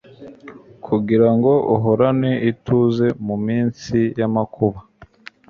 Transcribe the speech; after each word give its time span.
kugira 0.85 1.29
ngo 1.35 1.53
ahorane 1.75 2.31
ituze 2.51 3.07
mu 3.25 3.35
minsi 3.45 3.97
y’amakuba 4.19 4.79